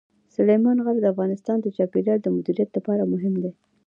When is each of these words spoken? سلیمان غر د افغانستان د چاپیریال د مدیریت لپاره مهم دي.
سلیمان 0.35 0.77
غر 0.85 0.95
د 1.01 1.05
افغانستان 1.13 1.57
د 1.61 1.67
چاپیریال 1.75 2.19
د 2.21 2.27
مدیریت 2.35 2.69
لپاره 2.77 3.09
مهم 3.13 3.33
دي. 3.43 3.51